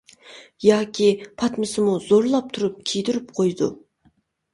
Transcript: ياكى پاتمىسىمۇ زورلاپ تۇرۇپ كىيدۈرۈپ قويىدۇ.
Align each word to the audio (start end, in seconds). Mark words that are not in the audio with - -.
ياكى 0.67 1.09
پاتمىسىمۇ 1.41 1.93
زورلاپ 2.05 2.47
تۇرۇپ 2.57 2.79
كىيدۈرۈپ 2.93 3.29
قويىدۇ. 3.41 3.69